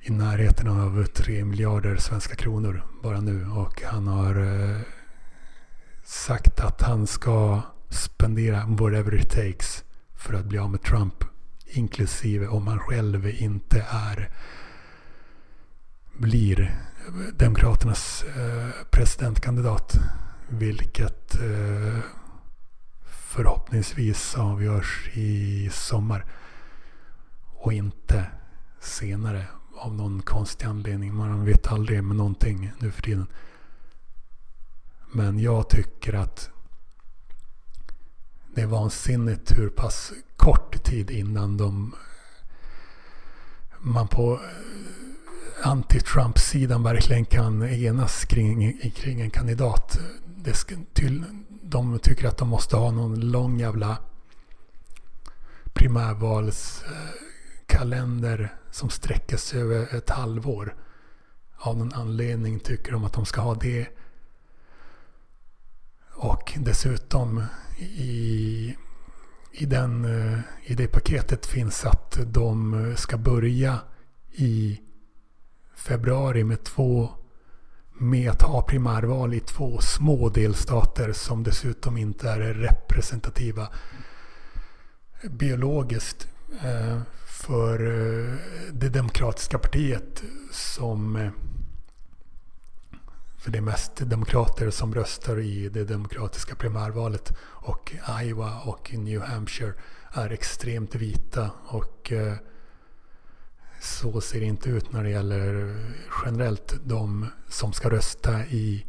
i 0.00 0.10
närheten 0.10 0.68
av 0.68 1.04
3 1.04 1.44
miljarder 1.44 1.96
svenska 1.96 2.34
kronor 2.34 2.82
bara 3.02 3.20
nu. 3.20 3.46
Och 3.46 3.82
han 3.82 4.06
har 4.06 4.46
sagt 6.04 6.60
att 6.60 6.82
han 6.82 7.06
ska 7.06 7.62
spendera 7.88 8.66
whatever 8.66 9.14
it 9.14 9.30
takes 9.30 9.84
för 10.14 10.34
att 10.34 10.44
bli 10.44 10.58
av 10.58 10.70
med 10.70 10.82
Trump. 10.82 11.24
Inklusive 11.66 12.46
om 12.46 12.66
han 12.66 12.78
själv 12.78 13.26
inte 13.26 13.86
är 13.90 14.30
blir 16.16 16.80
Demokraternas 17.36 18.24
eh, 18.36 18.70
presidentkandidat. 18.90 19.96
Vilket 20.48 21.34
eh, 21.34 21.98
förhoppningsvis 23.04 24.34
avgörs 24.34 25.10
i 25.12 25.70
sommar 25.72 26.26
och 27.54 27.72
inte 27.72 28.26
senare 28.80 29.46
av 29.76 29.94
någon 29.94 30.22
konstig 30.22 30.66
anledning. 30.66 31.14
Man 31.14 31.44
vet 31.44 31.66
aldrig 31.66 32.04
med 32.04 32.16
någonting 32.16 32.72
nu 32.78 32.90
för 32.90 33.02
tiden. 33.02 33.26
Men 35.12 35.38
jag 35.38 35.68
tycker 35.68 36.12
att 36.12 36.50
det 38.54 38.60
är 38.60 38.66
vansinnigt 38.66 39.58
hur 39.58 39.68
pass 39.68 40.12
kort 40.36 40.84
tid 40.84 41.10
innan 41.10 41.56
de 41.56 41.94
man 43.80 44.08
på 44.08 44.32
eh, 44.32 44.40
anti-Trump-sidan 45.62 46.82
verkligen 46.82 47.24
kan 47.24 47.62
enas 47.62 48.24
kring, 48.24 48.90
kring 48.90 49.20
en 49.20 49.30
kandidat. 49.30 49.98
Det 50.36 50.54
ska, 50.54 50.74
till, 50.92 51.24
de 51.62 51.98
tycker 51.98 52.28
att 52.28 52.38
de 52.38 52.48
måste 52.48 52.76
ha 52.76 52.90
någon 52.90 53.20
lång 53.20 53.60
jävla 53.60 53.98
primärvalskalender 55.72 58.54
som 58.70 58.90
sträcker 58.90 59.36
sig 59.36 59.60
över 59.60 59.96
ett 59.96 60.10
halvår. 60.10 60.74
Av 61.56 61.76
någon 61.76 61.92
anledning 61.92 62.60
tycker 62.60 62.92
de 62.92 63.04
att 63.04 63.12
de 63.12 63.26
ska 63.26 63.40
ha 63.40 63.54
det. 63.54 63.88
Och 66.14 66.52
dessutom 66.56 67.44
i, 67.78 68.76
i, 69.52 69.66
den, 69.66 70.04
eh, 70.04 70.38
i 70.64 70.74
det 70.74 70.86
paketet 70.86 71.46
finns 71.46 71.84
att 71.84 72.18
de 72.26 72.94
ska 72.96 73.16
börja 73.16 73.78
i 74.32 74.80
februari 75.76 76.44
med 76.44 76.64
två 76.64 77.10
med 77.98 78.30
att 78.30 78.42
ha 78.42 78.62
primärval 78.62 79.34
i 79.34 79.40
två 79.40 79.78
små 79.80 80.28
delstater 80.28 81.12
som 81.12 81.42
dessutom 81.42 81.96
inte 81.96 82.28
är 82.30 82.38
representativa 82.38 83.68
biologiskt 85.30 86.28
eh, 86.62 87.00
för 87.26 87.80
eh, 87.80 88.34
det 88.72 88.88
demokratiska 88.88 89.58
partiet 89.58 90.22
som 90.52 91.16
eh, 91.16 91.30
för 93.38 93.50
det 93.50 93.58
är 93.58 93.62
mest 93.62 93.96
demokrater 93.96 94.70
som 94.70 94.94
röstar 94.94 95.40
i 95.40 95.68
det 95.68 95.84
demokratiska 95.84 96.54
primärvalet 96.54 97.32
och 97.40 97.92
Iowa 98.22 98.60
och 98.60 98.94
New 98.94 99.20
Hampshire 99.20 99.72
är 100.12 100.30
extremt 100.30 100.94
vita 100.94 101.50
och 101.66 102.12
så 103.84 104.20
ser 104.20 104.40
det 104.40 104.46
inte 104.46 104.70
ut 104.70 104.92
när 104.92 105.04
det 105.04 105.10
gäller 105.10 105.76
generellt 106.24 106.74
de 106.84 107.26
som 107.48 107.72
ska 107.72 107.90
rösta 107.90 108.44
i 108.46 108.86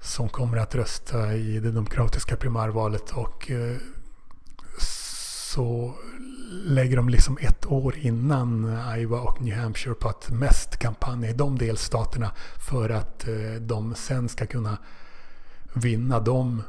som 0.00 0.28
kommer 0.28 0.56
att 0.56 0.74
rösta 0.74 1.34
i 1.34 1.60
det 1.60 1.70
demokratiska 1.70 2.36
primärvalet 2.36 3.10
och 3.10 3.50
eh, 3.50 3.76
så 4.78 5.94
lägger 6.50 6.96
de 6.96 7.08
liksom 7.08 7.38
ett 7.40 7.66
år 7.66 7.96
innan 7.96 8.78
Iowa 8.96 9.20
och 9.20 9.40
New 9.42 9.58
Hampshire 9.58 9.94
på 9.94 10.08
att 10.08 10.30
mest 10.30 10.76
kampanja 10.76 11.30
i 11.30 11.32
de 11.32 11.58
delstaterna 11.58 12.32
för 12.68 12.90
att 12.90 13.28
eh, 13.28 13.60
de 13.60 13.94
sen 13.94 14.28
ska 14.28 14.46
kunna 14.46 14.78
vinna 15.74 16.20
de 16.20 16.62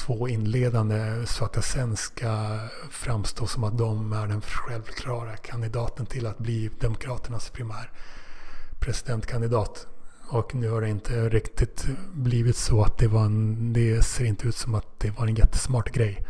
två 0.00 0.28
inledande 0.28 1.26
så 1.26 1.44
att 1.44 1.52
det 1.52 1.62
sen 1.62 1.96
ska 1.96 2.58
framstå 2.90 3.46
som 3.46 3.64
att 3.64 3.78
de 3.78 4.12
är 4.12 4.26
den 4.26 4.40
självklara 4.40 5.36
kandidaten 5.36 6.06
till 6.06 6.26
att 6.26 6.38
bli 6.38 6.70
Demokraternas 6.80 7.50
primär 7.50 7.90
presidentkandidat. 8.80 9.86
Och 10.28 10.54
nu 10.54 10.70
har 10.70 10.80
det 10.80 10.88
inte 10.88 11.28
riktigt 11.28 11.86
blivit 12.12 12.56
så 12.56 12.82
att 12.82 12.98
det 12.98 13.08
var 13.08 13.24
en, 13.24 13.72
det 13.72 14.02
ser 14.02 14.24
inte 14.24 14.48
ut 14.48 14.56
som 14.56 14.74
att 14.74 15.00
det 15.00 15.10
var 15.10 15.26
en 15.26 15.34
jättesmart 15.34 15.92
grej. 15.92 16.26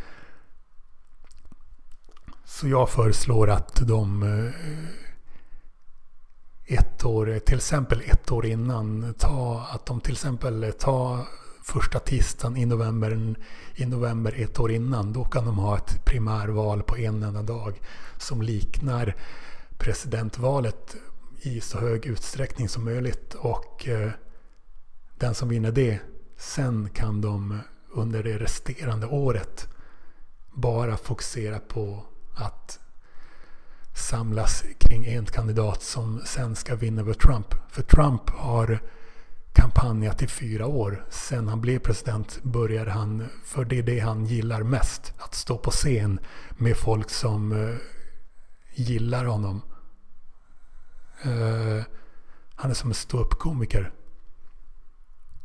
Så 2.45 2.69
jag 2.69 2.91
föreslår 2.91 3.51
att 3.51 3.89
de 3.89 4.23
eh, 4.23 4.53
ett 6.79 7.05
år, 7.05 7.39
till 7.39 7.57
exempel 7.57 8.03
ett 8.07 8.33
år 8.33 8.47
innan, 8.47 9.15
ta, 9.19 9.67
att 9.71 9.87
de 9.87 10.01
till 10.01 10.13
exempel 10.13 10.73
tar 10.79 11.27
första 11.63 11.99
tisdagen 11.99 12.57
i 12.57 12.67
november, 12.67 13.37
i 13.75 13.87
november 13.87 14.35
ett 14.37 14.61
år 14.61 14.71
innan. 14.71 15.13
Då 15.13 15.25
kan 15.25 15.45
de 15.45 15.59
ha 15.59 15.77
ett 15.77 16.05
primärval 16.05 16.83
på 16.83 16.97
en 16.99 17.23
enda 17.23 17.43
dag 17.43 17.81
som 18.19 18.43
liknar 18.43 19.17
presidentvalet 19.79 20.97
i 21.43 21.61
så 21.61 21.79
hög 21.79 22.07
utsträckning 22.07 22.69
som 22.69 22.85
möjligt. 22.85 23.35
Och 23.35 23.89
eh, 23.89 24.11
den 25.19 25.35
som 25.35 25.49
vinner 25.49 25.73
det, 25.73 25.99
sen 26.37 26.89
kan 26.95 27.21
de 27.21 27.59
under 27.93 28.23
det 28.23 28.39
resterande 28.39 29.07
året 29.07 29.69
bara 30.53 30.97
fokusera 30.97 31.59
på 31.59 32.05
att 32.35 32.79
samlas 33.95 34.65
kring 34.79 35.05
en 35.05 35.27
kandidat 35.27 35.83
som 35.83 36.21
sen 36.25 36.57
ska 36.57 36.75
vinna 36.75 37.01
över 37.01 37.15
Trump. 37.15 37.55
För 37.69 37.83
Trump 37.83 38.31
har 38.31 38.81
kampanjat 39.53 40.23
i 40.23 40.27
fyra 40.27 40.67
år. 40.67 41.07
Sen 41.11 41.49
han 41.49 41.61
blev 41.61 41.79
president 41.79 42.43
började 42.43 42.91
han, 42.91 43.29
för 43.45 43.65
det 43.65 43.79
är 43.79 43.83
det 43.83 44.01
han 44.01 44.25
gillar 44.25 44.63
mest, 44.63 45.15
att 45.19 45.35
stå 45.35 45.59
på 45.59 45.71
scen 45.71 46.21
med 46.51 46.77
folk 46.77 47.11
som 47.11 47.53
uh, 47.53 47.77
gillar 48.75 49.25
honom. 49.25 49.63
Uh, 51.27 51.83
han 52.55 52.71
är 52.71 52.75
som 52.75 52.91
en 52.91 52.95
ståuppkomiker. 52.95 53.93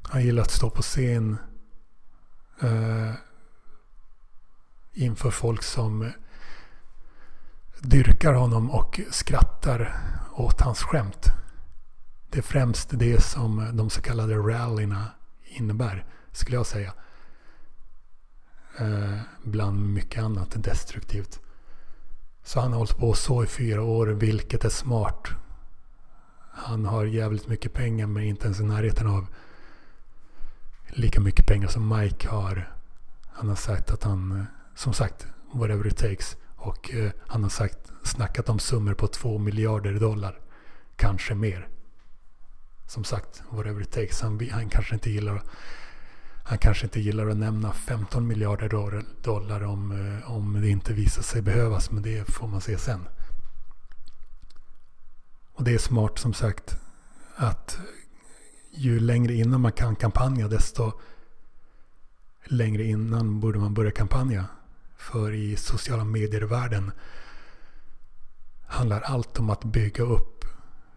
Han 0.03 0.23
gillar 0.23 0.41
att 0.41 0.51
stå 0.51 0.69
på 0.69 0.81
scen 0.81 1.37
uh, 2.63 3.11
inför 4.93 5.31
folk 5.31 5.63
som 5.63 6.11
dyrkar 7.79 8.33
honom 8.33 8.71
och 8.71 8.99
skrattar 9.11 9.99
åt 10.33 10.61
hans 10.61 10.83
skämt. 10.83 11.34
Det 12.35 12.39
är 12.39 12.43
främst 12.43 12.89
det 12.91 13.21
som 13.21 13.69
de 13.73 13.89
så 13.89 14.01
kallade 14.01 14.35
rallyna 14.35 15.07
innebär, 15.43 16.05
skulle 16.31 16.57
jag 16.57 16.65
säga. 16.65 16.93
Eh, 18.79 19.19
bland 19.43 19.93
mycket 19.93 20.23
annat 20.23 20.63
destruktivt. 20.63 21.39
Så 22.43 22.59
han 22.59 22.71
har 22.71 22.77
hållit 22.77 22.97
på 22.97 23.13
så 23.13 23.43
i 23.43 23.47
fyra 23.47 23.83
år, 23.83 24.07
vilket 24.07 24.65
är 24.65 24.69
smart. 24.69 25.27
Han 26.51 26.85
har 26.85 27.05
jävligt 27.05 27.47
mycket 27.47 27.73
pengar, 27.73 28.07
men 28.07 28.23
inte 28.23 28.45
ens 28.45 28.59
i 28.59 28.63
närheten 28.63 29.07
av 29.07 29.27
lika 30.87 31.19
mycket 31.19 31.47
pengar 31.47 31.67
som 31.67 31.97
Mike 31.97 32.29
har. 32.29 32.75
Han 33.31 33.49
har 33.49 33.55
sagt 33.55 33.91
att 33.91 34.03
han, 34.03 34.31
eh, 34.31 34.45
som 34.75 34.93
sagt, 34.93 35.27
whatever 35.53 35.87
it 35.87 35.97
takes. 35.97 36.37
Och 36.55 36.93
eh, 36.93 37.11
han 37.27 37.43
har 37.43 37.49
sagt, 37.49 37.91
snackat 38.03 38.49
om 38.49 38.59
summor 38.59 38.93
på 38.93 39.07
två 39.07 39.37
miljarder 39.37 39.99
dollar. 39.99 40.39
Kanske 40.95 41.35
mer 41.35 41.69
som 42.87 43.03
sagt, 43.03 43.43
whatever 43.49 43.81
it 43.81 43.91
takes. 43.91 44.21
Han, 44.21 44.49
han, 44.51 44.69
kanske 44.69 44.93
inte 44.93 45.09
gillar 45.09 45.41
han 46.47 46.57
kanske 46.57 46.85
inte 46.85 46.99
gillar 46.99 47.27
att 47.27 47.37
nämna 47.37 47.73
15 47.73 48.27
miljarder 48.27 49.03
dollar 49.21 49.63
om, 49.63 49.91
eh, 49.91 50.31
om 50.31 50.61
det 50.61 50.69
inte 50.69 50.93
visar 50.93 51.21
sig 51.21 51.41
behövas. 51.41 51.91
Men 51.91 52.03
det 52.03 52.25
får 52.25 52.47
man 52.47 52.61
se 52.61 52.77
sen. 52.77 53.07
Och 55.53 55.63
det 55.63 55.73
är 55.73 55.77
smart 55.77 56.17
som 56.19 56.33
sagt 56.33 56.77
att 57.35 57.79
ju 58.71 58.99
längre 58.99 59.33
innan 59.33 59.61
man 59.61 59.71
kan 59.71 59.95
kampanja 59.95 60.47
desto 60.47 60.91
längre 62.45 62.83
innan 62.83 63.39
borde 63.39 63.59
man 63.59 63.73
börja 63.73 63.91
kampanja. 63.91 64.45
För 64.97 65.33
i 65.33 65.55
sociala 65.55 66.03
medier-världen 66.03 66.91
handlar 68.67 69.01
allt 69.01 69.39
om 69.39 69.49
att 69.49 69.63
bygga 69.63 70.03
upp 70.03 70.45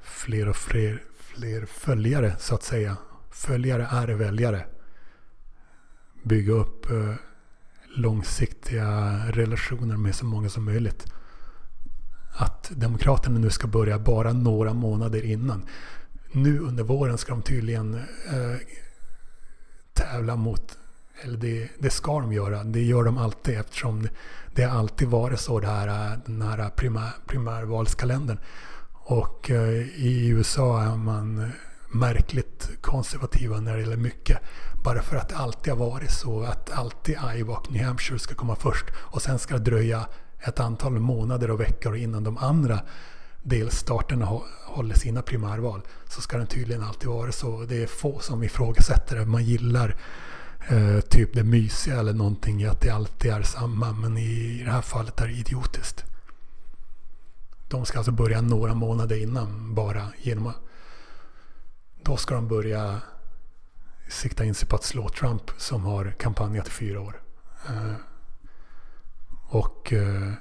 fler 0.01 0.48
och 0.48 0.57
fler 0.57 1.08
fler 1.38 1.66
följare 1.66 2.37
så 2.38 2.55
att 2.55 2.62
säga. 2.62 2.96
Följare 3.31 3.88
är 3.90 4.09
väljare. 4.09 4.66
Bygga 6.22 6.53
upp 6.53 6.90
eh, 6.90 7.14
långsiktiga 7.96 9.18
relationer 9.29 9.96
med 9.96 10.14
så 10.14 10.24
många 10.24 10.48
som 10.48 10.64
möjligt. 10.64 11.12
Att 12.38 12.70
Demokraterna 12.70 13.38
nu 13.38 13.51
ska 13.51 13.66
börja 13.66 13.98
bara 13.98 14.33
några 14.33 14.74
månader 14.74 15.24
innan. 15.24 15.62
Nu 16.33 16.59
under 16.59 16.85
våren 16.85 17.18
ska 17.18 17.33
de 17.33 17.42
tydligen 17.42 17.94
eh, 17.94 18.57
tävla 19.92 20.37
mot, 20.37 20.79
eller 21.22 21.38
det, 21.38 21.68
det, 21.79 21.90
ska 21.90 22.20
de 22.20 22.33
göra. 22.33 22.64
Det 22.64 22.83
gör 22.83 23.05
de 23.05 23.18
alltid 23.18 23.59
eftersom 23.59 24.09
det 24.55 24.62
har 24.62 24.79
alltid 24.79 25.09
varit 25.09 25.40
så 25.40 25.61
det 25.61 25.66
här, 25.66 26.12
eh, 26.12 26.18
den 26.27 26.42
här 26.42 26.70
primär, 26.70 27.11
primärvalskalendern. 27.27 28.38
Och 29.09 29.51
eh, 29.51 29.99
i 29.99 30.29
USA 30.29 30.83
är 30.83 30.97
man 30.97 31.38
eh, 31.38 31.49
märkligt 31.88 32.71
konservativa 32.81 33.61
när 33.61 33.75
det 33.75 33.81
gäller 33.81 33.97
mycket. 33.97 34.38
Bara 34.85 35.03
för 35.03 35.16
att 35.16 35.29
det 35.29 35.37
alltid 35.37 35.73
har 35.73 35.90
varit 35.90 36.11
så 36.11 36.42
att 36.42 36.71
alltid 36.71 37.16
Iowa 37.37 37.57
och 37.57 37.73
New 37.73 37.85
Hampshire 37.85 38.18
ska 38.18 38.35
komma 38.35 38.57
först. 38.57 38.85
Och 38.97 39.23
sen 39.23 39.38
ska 39.38 39.55
det 39.55 39.71
dröja 39.71 40.07
ett 40.40 40.61
antal 40.61 40.92
månader 40.92 41.51
och 41.51 41.61
veckor 41.61 41.97
innan 41.97 42.25
de 42.25 42.38
andra 42.38 42.81
delstaterna 43.42 44.27
håller 44.66 44.94
sina 44.94 45.23
primärval. 45.23 45.81
Så 46.09 46.21
ska 46.21 46.38
det 46.38 46.47
tydligen 46.47 46.83
alltid 46.83 47.09
vara 47.09 47.33
så. 47.33 47.64
Det 47.68 47.83
är 47.83 47.87
få 47.87 48.18
som 48.18 48.42
ifrågasätter 48.42 49.16
det. 49.16 49.27
Man 49.27 49.44
gillar 49.44 49.97
eh, 50.68 51.01
typ 51.01 51.35
det 51.35 51.44
mysiga 51.44 51.99
eller 52.01 52.14
någonting 52.14 52.62
i 52.62 52.66
att 52.66 52.81
det 52.81 52.90
alltid 52.90 53.31
är 53.31 53.42
samma. 53.42 53.92
Men 53.92 54.18
i 54.18 54.62
det 54.64 54.71
här 54.71 54.83
fallet 54.83 55.21
är 55.21 55.27
det 55.27 55.33
idiotiskt. 55.33 56.08
De 57.68 57.87
ska 57.87 57.98
alltså 57.98 58.12
börja 58.12 58.40
några 58.40 58.74
månader 58.74 59.22
innan 59.22 59.74
bara 59.74 60.12
genom 60.18 60.46
att... 60.46 60.57
Då 62.02 62.16
ska 62.16 62.35
de 62.35 62.48
börja 62.48 63.00
sikta 64.09 64.44
in 64.44 64.54
sig 64.54 64.68
på 64.68 64.76
att 64.76 64.85
slå 64.85 65.09
Trump 65.09 65.50
som 65.57 65.85
har 65.85 66.11
kampanjat 66.11 66.68
i 66.68 66.70
fyra 66.70 67.00
år. 67.00 67.22
Uh, 67.70 67.94
och 69.48 69.92
uh, 69.92 70.33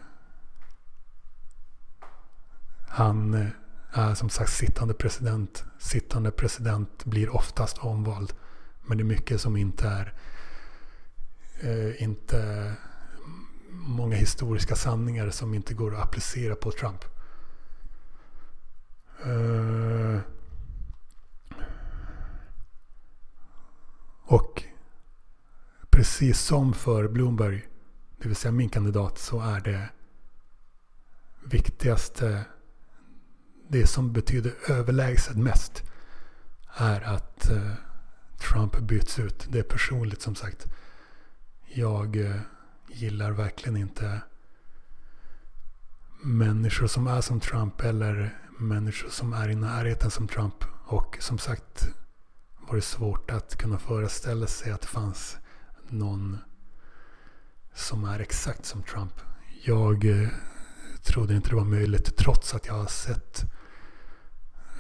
Han 2.88 3.34
eh, 3.34 3.48
är 3.92 4.16
som 4.16 4.30
sagt 4.30 4.52
sittande 4.52 4.94
president. 4.94 5.64
Sittande 5.80 6.32
president 6.32 7.06
blir 7.06 7.36
oftast 7.36 7.78
omvald. 7.78 8.34
Men 8.86 8.98
det 8.98 9.02
är 9.02 9.06
mycket 9.06 9.42
som 9.42 9.58
inte 9.58 9.88
är 9.88 10.14
inte 12.02 12.74
många 13.70 14.16
historiska 14.16 14.76
sanningar 14.76 15.30
som 15.30 15.54
inte 15.54 15.74
går 15.74 15.96
att 15.96 16.04
applicera 16.04 16.56
på 16.56 16.72
Trump. 16.72 17.06
Eh, 19.28 20.20
och 24.26 24.64
precis 25.90 26.40
som 26.40 26.74
för 26.74 27.08
Bloomberg, 27.08 27.68
det 28.18 28.28
vill 28.28 28.36
säga 28.36 28.52
min 28.52 28.70
kandidat, 28.70 29.18
så 29.18 29.42
är 29.42 29.60
det 29.60 29.90
viktigaste, 31.44 32.46
det 33.68 33.88
som 33.88 34.14
betyder 34.14 34.54
överlägset 34.70 35.38
mest, 35.38 35.84
är 36.78 37.02
att 37.02 37.50
eh, 37.50 37.74
Trump 38.38 38.80
byts 38.80 39.20
ut. 39.20 39.48
Det 39.50 39.60
är 39.60 39.64
personligt 39.64 40.22
som 40.22 40.36
sagt. 40.36 40.66
Jag 41.66 42.16
eh, 42.16 42.42
gillar 42.88 43.32
verkligen 43.32 43.78
inte 43.78 44.22
människor 46.24 46.88
som 46.88 47.08
är 47.08 47.22
som 47.22 47.40
Trump 47.40 47.82
eller 47.82 48.40
människor 48.58 49.10
som 49.10 49.34
är 49.34 49.50
i 49.50 49.56
närheten 49.56 50.12
som 50.12 50.28
Trump. 50.28 50.64
Och 50.86 51.18
som 51.20 51.38
sagt 51.38 51.90
var 52.68 52.76
det 52.76 52.82
svårt 52.82 53.32
att 53.32 53.58
kunna 53.58 53.80
föreställa 53.80 54.48
sig 54.48 54.72
att 54.72 54.82
det 54.82 54.88
fanns 54.88 55.38
någon 55.90 56.38
som 57.74 58.04
är 58.04 58.20
exakt 58.20 58.66
som 58.66 58.84
Trump. 58.84 59.14
Jag 59.64 60.06
eh, 60.06 60.30
trodde 61.04 61.36
inte 61.36 61.50
det 61.50 61.56
var 61.56 61.64
möjligt 61.64 62.18
trots 62.18 62.54
att 62.54 62.68
jag 62.68 62.74
har 62.74 62.88
sett, 62.88 63.44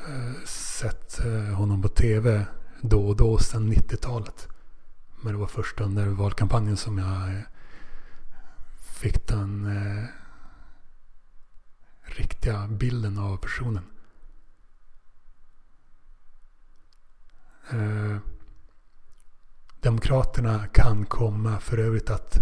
eh, 0.07 0.43
sett 0.45 1.25
eh, 1.25 1.55
honom 1.55 1.81
på 1.81 1.87
tv 1.87 2.45
då 2.81 3.07
och 3.07 3.15
då 3.15 3.37
sedan 3.37 3.73
90-talet. 3.73 4.47
Men 5.21 5.33
det 5.33 5.39
var 5.39 5.47
först 5.47 5.81
under 5.81 6.07
valkampanjen 6.07 6.77
som 6.77 6.97
jag 6.97 7.29
eh, 7.29 7.41
fick 8.99 9.27
den 9.27 9.65
eh, 9.65 10.03
riktiga 12.17 12.67
bilden 12.67 13.17
av 13.17 13.37
personen. 13.37 13.83
Eh, 17.71 18.17
Demokraterna 19.81 20.67
kan 20.67 21.05
komma 21.05 21.59
för 21.59 21.77
övrigt 21.77 22.09
att 22.09 22.37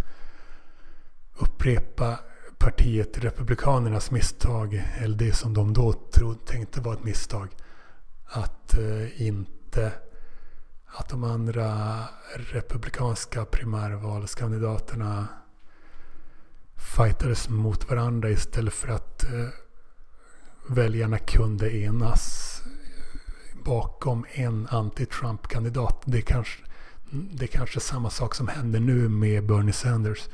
upprepa 1.40 2.20
partiet 2.58 3.18
Republikanernas 3.18 4.12
misstag, 4.12 4.84
eller 4.98 5.18
det 5.18 5.34
som 5.34 5.54
de 5.54 5.74
då 5.74 5.94
trodde, 5.94 6.40
tänkte 6.46 6.82
var 6.82 6.94
ett 6.94 7.04
misstag. 7.04 7.50
Att 8.26 8.78
eh, 8.78 9.22
inte 9.22 9.92
att 10.86 11.10
de 11.10 11.24
andra 11.24 12.00
republikanska 12.36 13.46
primärvalskandidaterna 13.46 15.28
fightades 16.76 17.50
mot 17.50 17.90
varandra 17.90 18.30
istället 18.30 18.74
för 18.74 18.88
att 18.88 19.24
eh, 19.24 19.48
väljarna 20.68 21.18
kunde 21.18 21.76
enas 21.76 22.62
bakom 23.66 24.26
en 24.32 24.68
anti-Trump-kandidat. 24.68 26.02
Det 26.06 26.22
kanske, 26.22 26.64
det 27.10 27.46
är 27.46 27.48
kanske 27.48 27.80
samma 27.80 28.10
sak 28.10 28.36
som 28.36 28.48
händer 28.48 28.80
nu 28.80 29.10
med 29.10 29.46
Bernie 29.46 29.74
Sanders. 29.74 30.30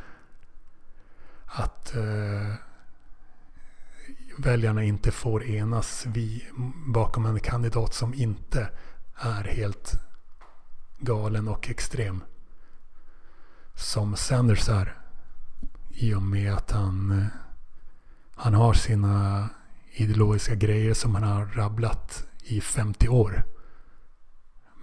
Att 1.45 1.95
eh, 1.95 2.53
väljarna 4.37 4.83
inte 4.83 5.11
får 5.11 5.43
enas 5.43 6.05
vi, 6.07 6.47
bakom 6.87 7.25
en 7.25 7.39
kandidat 7.39 7.93
som 7.93 8.13
inte 8.13 8.69
är 9.15 9.43
helt 9.43 9.93
galen 10.99 11.47
och 11.47 11.69
extrem. 11.69 12.23
Som 13.75 14.15
Sanders 14.15 14.69
är. 14.69 14.97
I 15.89 16.13
och 16.13 16.23
med 16.23 16.53
att 16.53 16.71
han, 16.71 17.11
eh, 17.11 17.25
han 18.35 18.53
har 18.53 18.73
sina 18.73 19.49
ideologiska 19.93 20.55
grejer 20.55 20.93
som 20.93 21.15
han 21.15 21.23
har 21.23 21.45
rabblat 21.45 22.27
i 22.43 22.61
50 22.61 23.07
år. 23.09 23.43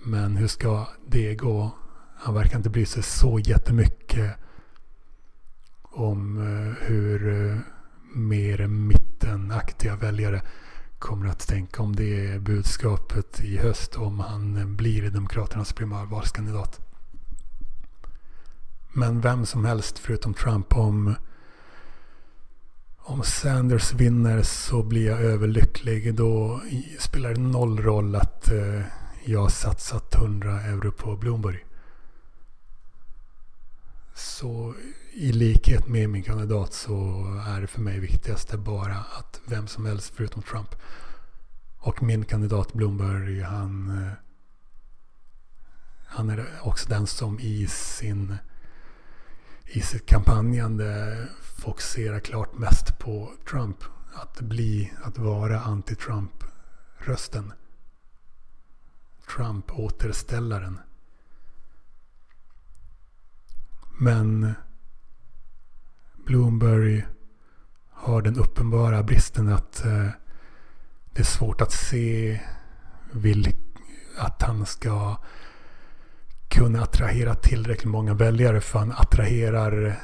Men 0.04 0.36
hur 0.36 0.48
ska 0.48 0.88
det 1.06 1.34
gå? 1.34 1.70
Han 2.16 2.34
verkar 2.34 2.56
inte 2.56 2.70
bry 2.70 2.86
sig 2.86 3.02
så 3.02 3.38
jättemycket 3.38 4.36
om 5.82 6.38
eh, 6.38 6.86
hur 6.86 7.50
eh, 7.50 7.58
mer 8.14 8.66
mittenaktiga 8.66 9.96
väljare 9.96 10.42
kommer 10.98 11.28
att 11.28 11.48
tänka 11.48 11.82
om 11.82 11.96
det 11.96 12.42
budskapet 12.42 13.40
i 13.40 13.56
höst 13.56 13.96
om 13.96 14.20
han 14.20 14.56
eh, 14.56 14.66
blir 14.66 15.10
Demokraternas 15.10 15.72
primärvalskandidat. 15.72 16.80
Men 18.92 19.20
vem 19.20 19.46
som 19.46 19.64
helst 19.64 19.98
förutom 19.98 20.34
Trump 20.34 20.76
om 20.76 21.14
om 23.08 23.22
Sanders 23.22 23.92
vinner 23.92 24.42
så 24.42 24.82
blir 24.82 25.06
jag 25.06 25.20
överlycklig. 25.20 26.14
Då 26.14 26.60
spelar 26.98 27.34
det 27.34 27.40
noll 27.40 27.78
roll 27.82 28.14
att 28.14 28.50
eh, 28.50 28.82
jag 29.24 29.40
har 29.40 29.48
satsat 29.48 30.14
100 30.14 30.60
euro 30.60 30.92
på 30.92 31.16
Bloomberg. 31.16 31.64
Så 34.14 34.74
i 35.12 35.32
likhet 35.32 35.88
med 35.88 36.10
min 36.10 36.22
kandidat 36.22 36.72
så 36.72 37.24
är 37.46 37.60
det 37.60 37.66
för 37.66 37.80
mig 37.80 37.98
viktigaste 37.98 38.58
bara 38.58 38.96
att 38.96 39.40
vem 39.46 39.66
som 39.66 39.86
helst 39.86 40.12
förutom 40.16 40.42
Trump 40.42 40.74
och 41.78 42.02
min 42.02 42.24
kandidat 42.24 42.72
Bloomberg 42.72 43.40
han, 43.40 43.88
eh, 43.88 44.12
han 46.06 46.30
är 46.30 46.46
också 46.62 46.88
den 46.88 47.06
som 47.06 47.40
i 47.40 47.66
sin 47.66 48.36
i 49.70 49.80
sitt 49.80 50.06
kampanjande 50.06 51.16
fokuserar 51.40 52.20
klart 52.20 52.58
mest 52.58 52.98
på 52.98 53.32
Trump. 53.50 53.76
Att 54.14 54.40
bli, 54.40 54.92
att 55.02 55.18
vara 55.18 55.60
anti-Trump-rösten. 55.60 57.52
Trump-återställaren. 59.36 60.78
Men 63.98 64.54
Bloomberg 66.26 67.06
har 67.90 68.22
den 68.22 68.38
uppenbara 68.38 69.02
bristen 69.02 69.48
att 69.48 69.84
eh, 69.84 70.08
det 71.12 71.20
är 71.20 71.24
svårt 71.24 71.60
att 71.60 71.72
se 71.72 72.40
vilk, 73.12 73.56
att 74.18 74.42
han 74.42 74.66
ska 74.66 75.16
kunna 76.48 76.82
attrahera 76.82 77.34
tillräckligt 77.34 77.90
många 77.90 78.14
väljare 78.14 78.60
för 78.60 78.78
han 78.78 78.92
attraherar 78.92 80.00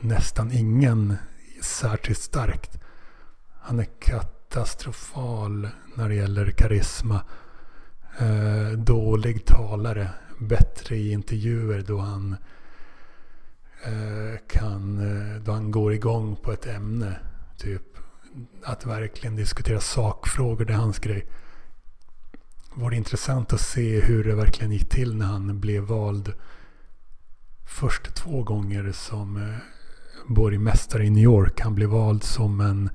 nästan 0.00 0.52
ingen 0.52 1.16
särskilt 1.62 2.18
starkt. 2.18 2.78
Han 3.60 3.80
är 3.80 3.86
katastrofal 4.00 5.68
när 5.94 6.08
det 6.08 6.14
gäller 6.14 6.50
karisma. 6.50 7.20
Eh, 8.18 8.78
dålig 8.78 9.44
talare. 9.44 10.10
Bättre 10.38 10.96
i 10.96 11.12
intervjuer 11.12 11.84
då 11.86 11.98
han 11.98 12.36
eh, 13.84 14.38
kan, 14.48 14.98
eh, 14.98 15.42
då 15.42 15.52
han 15.52 15.70
går 15.70 15.92
igång 15.92 16.36
på 16.36 16.52
ett 16.52 16.66
ämne. 16.66 17.16
Typ 17.58 17.82
att 18.64 18.86
verkligen 18.86 19.36
diskutera 19.36 19.80
sakfrågor, 19.80 20.64
det 20.64 20.72
är 20.72 20.76
hans 20.76 20.98
grej. 20.98 21.26
Det 22.74 22.80
vore 22.80 22.96
intressant 22.96 23.52
att 23.52 23.60
se 23.60 24.00
hur 24.00 24.24
det 24.24 24.34
verkligen 24.34 24.72
gick 24.72 24.88
till 24.88 25.16
när 25.16 25.26
han 25.26 25.60
blev 25.60 25.82
vald 25.82 26.32
först 27.66 28.14
två 28.14 28.42
gånger 28.42 28.92
som 28.92 29.36
eh, 29.36 29.56
borgmästare 30.28 31.04
i 31.04 31.10
New 31.10 31.24
York. 31.24 31.60
Han 31.60 31.74
blev 31.74 31.88
vald 31.88 32.22
som 32.22 32.60
en 32.60 32.90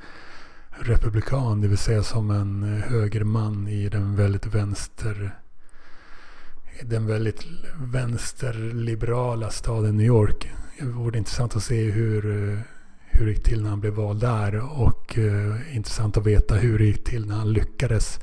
republikan, 0.70 1.62
det 1.62 1.68
vill 1.68 1.78
säga 1.78 2.04
som 2.04 2.32
en 2.32 2.64
eh, 2.64 2.90
högerman 2.90 3.68
i 3.68 3.90
den 3.90 4.16
väldigt 4.16 4.46
vänster 4.46 5.36
den 6.84 7.08
väldigt 7.08 7.46
vänsterliberala 7.82 9.50
staden 9.50 9.98
New 9.98 10.06
York. 10.06 10.52
Det 10.80 10.86
vore 10.86 11.18
intressant 11.18 11.56
att 11.56 11.64
se 11.64 11.92
hur, 11.92 12.50
eh, 12.52 12.60
hur 13.06 13.26
det 13.26 13.32
gick 13.32 13.44
till 13.44 13.64
när 13.64 13.70
han 13.70 13.80
blev 13.80 13.94
vald 13.94 14.22
där 14.22 14.82
och 14.82 15.18
eh, 15.18 15.76
intressant 15.76 16.18
att 16.18 16.26
veta 16.26 16.56
hur 16.56 16.80
det 16.80 16.86
gick 16.86 17.04
till 17.04 17.26
när 17.26 17.36
han 17.36 17.54
lyckades 17.54 18.20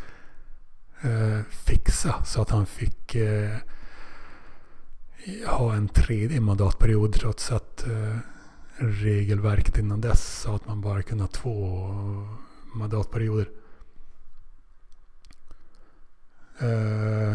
Eh, 1.00 1.42
fixa 1.50 2.24
så 2.24 2.42
att 2.42 2.50
han 2.50 2.66
fick 2.66 3.14
eh, 3.14 3.56
ha 5.46 5.74
en 5.74 5.88
tredje 5.88 6.40
mandatperiod 6.40 7.12
trots 7.12 7.52
att 7.52 7.86
eh, 7.86 8.18
regelverket 8.76 9.78
innan 9.78 10.00
dess 10.00 10.40
sa 10.40 10.54
att 10.54 10.66
man 10.66 10.80
bara 10.80 11.02
kunde 11.02 11.24
ha 11.24 11.28
två 11.28 11.88
mandatperioder. 12.74 13.48
Eh, 16.58 17.34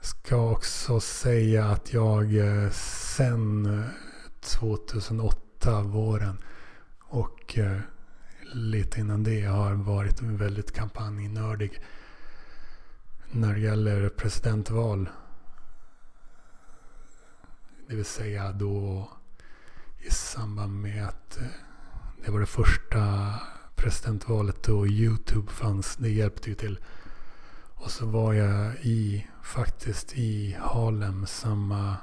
ska 0.00 0.50
också 0.50 1.00
säga 1.00 1.64
att 1.64 1.92
jag 1.92 2.36
eh, 2.36 2.70
sen 2.70 3.84
2008 4.40 5.82
våren 5.82 6.38
och 7.00 7.58
lite 8.52 9.00
innan 9.00 9.22
det 9.22 9.44
har 9.44 9.74
varit 9.74 10.22
väldigt 10.22 10.72
kampanjnördig 10.72 11.82
när 13.30 13.54
det 13.54 13.60
gäller 13.60 14.08
presidentval. 14.08 15.08
Det 17.88 17.96
vill 17.96 18.04
säga 18.04 18.52
då 18.52 19.08
i 19.98 20.10
samband 20.10 20.80
med 20.80 21.08
att 21.08 21.38
eh, 21.38 21.46
det 22.24 22.30
var 22.30 22.40
det 22.40 22.46
första 22.46 23.34
presidentvalet 23.76 24.62
då 24.62 24.86
YouTube 24.86 25.52
fanns. 25.52 25.96
Det 25.96 26.10
hjälpte 26.10 26.48
ju 26.48 26.54
till. 26.54 26.78
Och 27.74 27.90
så 27.90 28.06
var 28.06 28.32
jag 28.32 28.74
i, 28.74 29.26
faktiskt 29.42 30.12
i 30.18 30.56
Harlem 30.60 31.26
samma 31.26 31.96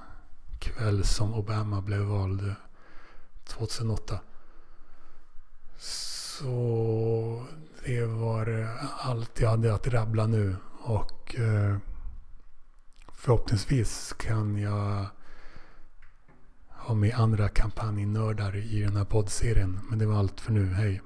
kväll 0.60 1.04
som 1.04 1.34
Obama 1.34 1.82
blev 1.82 2.02
vald 2.02 2.48
eh, 2.48 2.54
2008. 3.46 4.20
Så 5.78 7.46
det 7.86 8.06
var 8.06 8.60
eh, 8.62 9.08
allt 9.10 9.40
jag 9.40 9.50
hade 9.50 9.74
att 9.74 9.88
rabbla 9.88 10.28
nu. 10.28 10.56
Och 10.88 11.36
eh, 11.36 11.78
förhoppningsvis 13.14 14.14
kan 14.18 14.58
jag 14.58 15.06
ha 16.70 16.96
med 16.96 17.14
andra 17.16 17.50
kampanjnördar 17.50 18.56
i 18.56 18.82
den 18.82 18.96
här 18.96 19.06
poddserien. 19.06 19.80
Men 19.90 20.00
det 20.00 20.06
var 20.06 20.16
allt 20.16 20.42
för 20.42 20.52
nu. 20.52 20.66
Hej! 20.66 21.02